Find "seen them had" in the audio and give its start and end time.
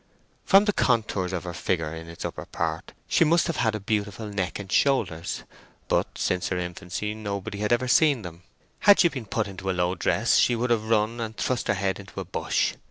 7.87-8.99